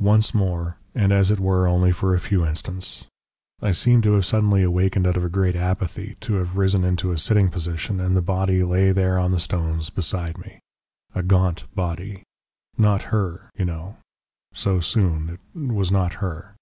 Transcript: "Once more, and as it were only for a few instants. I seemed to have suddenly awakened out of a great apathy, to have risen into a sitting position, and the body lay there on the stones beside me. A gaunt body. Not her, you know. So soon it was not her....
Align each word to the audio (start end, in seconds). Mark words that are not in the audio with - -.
"Once 0.00 0.34
more, 0.34 0.78
and 0.96 1.12
as 1.12 1.30
it 1.30 1.38
were 1.38 1.68
only 1.68 1.92
for 1.92 2.12
a 2.12 2.18
few 2.18 2.44
instants. 2.44 3.04
I 3.62 3.70
seemed 3.70 4.02
to 4.02 4.14
have 4.14 4.26
suddenly 4.26 4.64
awakened 4.64 5.06
out 5.06 5.16
of 5.16 5.22
a 5.24 5.28
great 5.28 5.54
apathy, 5.54 6.16
to 6.22 6.34
have 6.38 6.56
risen 6.56 6.82
into 6.82 7.12
a 7.12 7.18
sitting 7.18 7.48
position, 7.48 8.00
and 8.00 8.16
the 8.16 8.20
body 8.20 8.64
lay 8.64 8.90
there 8.90 9.16
on 9.16 9.30
the 9.30 9.38
stones 9.38 9.90
beside 9.90 10.38
me. 10.38 10.58
A 11.14 11.22
gaunt 11.22 11.72
body. 11.76 12.24
Not 12.76 13.02
her, 13.14 13.48
you 13.54 13.64
know. 13.64 13.98
So 14.54 14.80
soon 14.80 15.28
it 15.54 15.70
was 15.72 15.92
not 15.92 16.14
her.... 16.14 16.56